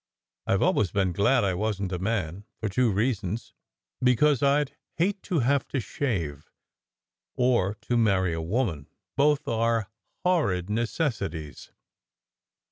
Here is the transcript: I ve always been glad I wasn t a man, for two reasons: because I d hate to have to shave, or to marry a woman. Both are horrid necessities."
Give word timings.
I 0.47 0.57
ve 0.57 0.65
always 0.65 0.89
been 0.89 1.11
glad 1.13 1.43
I 1.43 1.53
wasn 1.53 1.87
t 1.89 1.95
a 1.95 1.99
man, 1.99 2.43
for 2.59 2.67
two 2.69 2.89
reasons: 2.91 3.53
because 4.03 4.41
I 4.41 4.63
d 4.63 4.73
hate 4.97 5.21
to 5.21 5.41
have 5.41 5.67
to 5.67 5.79
shave, 5.79 6.49
or 7.35 7.75
to 7.81 7.97
marry 7.97 8.33
a 8.33 8.41
woman. 8.41 8.87
Both 9.15 9.47
are 9.47 9.91
horrid 10.25 10.71
necessities." 10.71 11.71